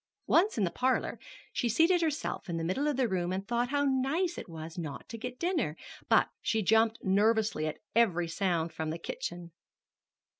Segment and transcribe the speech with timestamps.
[0.25, 1.19] Once in the parlor,
[1.53, 4.75] she seated herself in the middle of the room and thought how nice it was
[4.75, 5.77] not to get dinner;
[6.09, 9.51] but she jumped nervously at every sound from the kitchen.